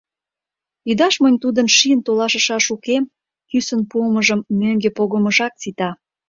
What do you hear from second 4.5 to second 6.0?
мӧҥгӧ погымыжак сита.